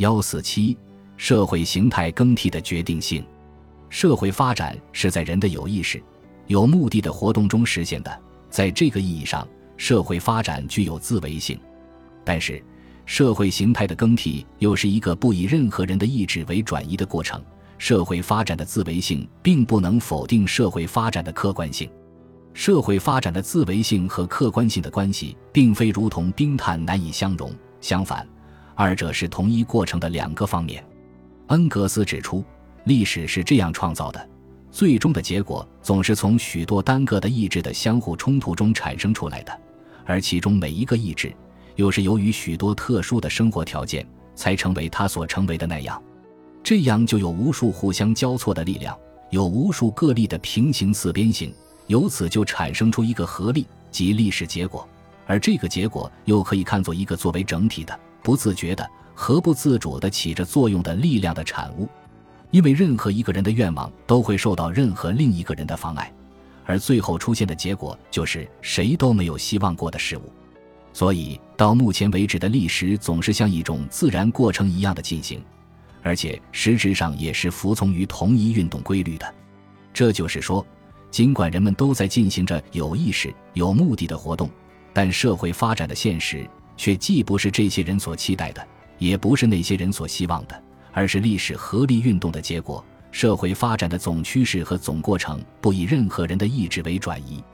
[0.00, 0.78] 幺四七，
[1.18, 3.22] 社会形态更替的决定性。
[3.90, 6.02] 社会发展是在人的有意识、
[6.46, 11.60] 有目的的活动中实现的，在这个意义上，社会发展具有自为性。
[12.24, 12.64] 但是，
[13.04, 17.38] 社会形态的更替又是一个不以任何人的意志为转移的过程。
[17.76, 21.90] 社会发展的自为性并不能否定社会发展的客观性。
[22.54, 28.26] 社会发展的自为性和客观性的关系，并非如同冰炭难以相容，相反。
[28.80, 30.82] 二者是同一过程的两个方面。
[31.48, 32.42] 恩格斯指出，
[32.84, 34.28] 历史是这样创造的：
[34.70, 39.52] 最终的结果总是从许多单个的意志的相互冲突中产生出来的，
[40.06, 41.30] 而其中每一个意志，
[41.76, 46.02] 又是由于许多特殊的生活条件才成为它所成为的那样。
[46.64, 48.96] 这样就有无数互相交错的力量，
[49.28, 51.52] 有无数个例的平行四边形，
[51.86, 54.88] 由此就产生出一个合力，即历史结果。
[55.26, 58.00] 而这个结果又可以看作一个作为整体的。
[58.22, 61.88] 不自觉的和不自主的起着作用的力量的产物，
[62.50, 66.12] 因为任何一个人的愿望都会受到任何另一个人的妨碍，
[66.64, 70.32] 而最后出现的结果就是谁都没有希望过的事物。
[70.92, 75.40] 所以，到目前为止的历史总是像一种自然过程一样的进行，
[76.02, 79.34] 而且实质上也是服从于同一运动规律的。
[79.92, 80.66] 这就是说，
[81.10, 84.50] 尽管人们都在进行着有意识、有目的的活动，
[84.92, 86.44] 但社会发展的现实。
[86.80, 92.82] 却既不是这些人所期待的，也不是那些人所希望的，而是历史合力运动的结果。
[93.10, 97.44] 社会发展的总趋势和总过程不以任何人的意志为转移。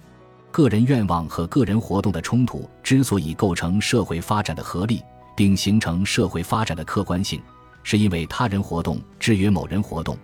[0.52, 5.02] 个人愿望和个人活动的冲突之所以构成社会发展的合力，
[5.34, 7.42] 并形成社会发展的客观性，
[7.82, 10.16] 是因为他人活动制约某人活动，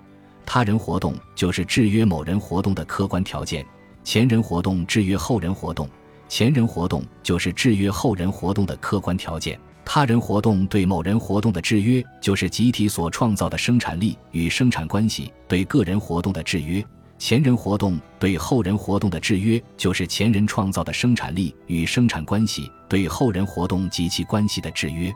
[0.46, 3.66] 他人活动就是制约某人活动的客观条件，
[4.04, 5.90] 前人活动制约后人活动。
[6.32, 16.82] 前人活动就是制约后人活动的客观条件，他人活动对某人活动的制约，就是集体所创造的生产力与生产关系对个人活动的制约；
[17.18, 25.12] 前人活动对后人活动的制约，就是前人创造的生产力与生产关系对后人活动及其关系的制约。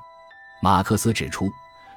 [0.60, 1.49] 马克思指出，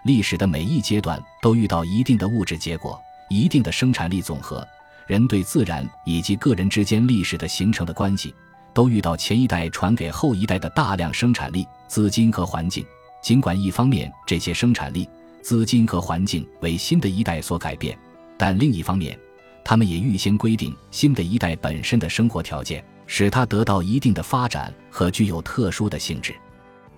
[0.05, 2.97] 历史的每一阶段都遇到一定的物质结果、
[3.29, 4.65] 一定的生产力总和，
[5.07, 8.33] 人对自然以及个人之间历史的形成的关系。
[8.79, 12.85] 都遇到前一代传给后一代的大量生产力、资金和环境。
[13.21, 15.05] 尽管一方面这些生产力、
[15.41, 17.99] 资金和环境为新的一代所改变，
[18.37, 19.19] 但另一方面，
[19.65, 26.33] 他们也预先规定新的一代本身的生活条件，使它得到一定的发展和具有特殊的性质。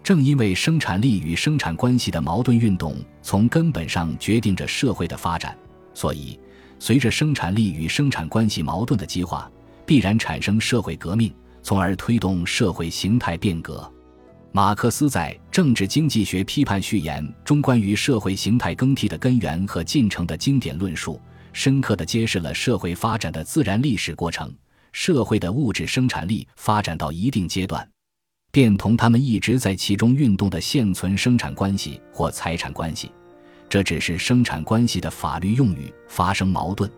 [0.03, 5.57] 正因为生产力与生产关系的矛盾运动从根本上决定着社会的发展，
[5.95, 6.39] 所以
[6.77, 9.49] 随着生产力与生产关系矛盾的激化，
[9.83, 11.33] 必然产生社会革命。
[11.61, 13.91] 从而推动社会形态变革。
[14.51, 21.21] 马克思在《政治经济学批判序言》中关于社会形态更替的根源和进程的经典论述，
[21.53, 24.53] 深刻地揭示了社会发展的自然历史过程。
[24.91, 27.89] 社会的物质生产力发展到一定阶段，
[28.51, 33.09] 便同他们一直在其中运动的现存生产关系或财产关系，
[33.69, 36.91] 这只是生产关系的法律用语，发生矛盾。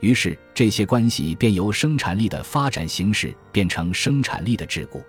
[0.00, 5.02] 于是，这些关系便由生产力的发展形式变成生产力的桎梏。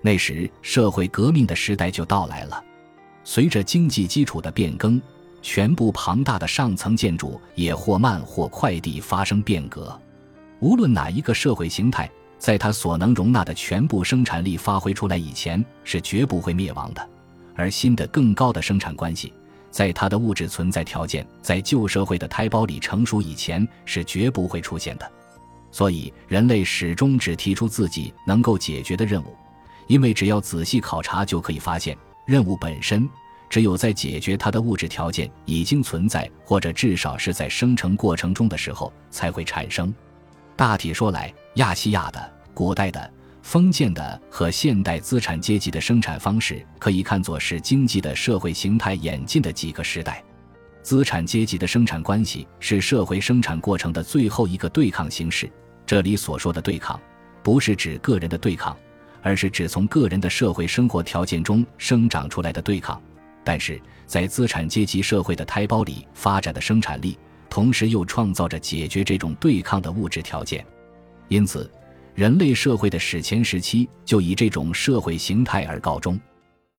[0.00, 2.64] 那时，社会革命的时代就到来了。
[3.24, 5.00] 随着经济基础的变更，
[5.42, 9.96] 全部庞大的上层建筑也或慢或快地发生变革。
[10.60, 17.08] 无论哪一个社会形态，在它所能容纳的全部生产力发挥出来以前，是绝不会灭亡的。
[17.54, 19.32] 而新的、更高的生产关系。
[19.72, 25.10] 在它的物质存在条件在旧社会的胎胞里成熟以前是绝不会出现的，
[25.72, 29.34] 所以人类始终只提出自己能够解决的任务，
[29.86, 31.96] 因为只要仔细考察就可以发现，
[32.26, 33.08] 任务本身
[33.48, 39.92] 只有在解决它的物质条件已经存在或者至少是在生成过程中的时候才会产生。
[40.54, 43.12] 大体说来，亚细亚的、古代的。
[43.42, 50.24] 封建的和现代资产阶级的生产方式可以看作是经济的社会形态演进的几个时代。
[50.80, 55.50] 资产阶级的生产关系是社会生产过程的最后一个对抗形式。
[55.84, 56.98] 这里所说的对抗，
[57.42, 58.76] 不是指个人的对抗，
[59.22, 63.00] 而是指从个人的社会生活条件中生长出来的对抗。
[63.44, 67.18] 但是在资产阶级社会的胎胞里发展的生产力，
[67.50, 70.64] 同时又创造着解决这种对抗的物质条件。
[71.28, 71.70] 因此。
[72.14, 76.18] 人类社会的史前时期就以这种社会形态而告终。